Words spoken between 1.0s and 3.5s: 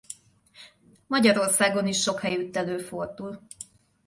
Magyarországon is sok helyütt előfordul.